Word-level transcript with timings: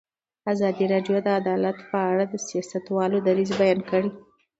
ازادي 0.53 0.85
راډیو 0.93 1.15
د 1.23 1.27
عدالت 1.39 1.77
په 1.89 1.97
اړه 2.11 2.23
د 2.27 2.35
سیاستوالو 2.47 3.17
دریځ 3.27 3.51
بیان 3.59 3.79
کړی. 3.89 4.09